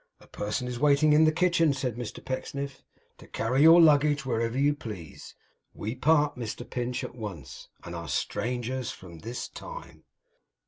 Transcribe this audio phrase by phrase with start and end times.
[0.19, 2.81] 'A person is waiting in the kitchen,' said Mr Pecksniff,
[3.19, 5.35] 'to carry your luggage wherever you please.
[5.75, 10.05] We part, Mr Pinch, at once, and are strangers from this time.